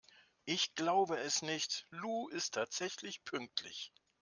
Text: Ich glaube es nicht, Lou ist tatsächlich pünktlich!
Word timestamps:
Ich 0.45 0.73
glaube 0.73 1.19
es 1.19 1.43
nicht, 1.43 1.85
Lou 1.91 2.27
ist 2.29 2.55
tatsächlich 2.55 3.23
pünktlich! 3.23 3.91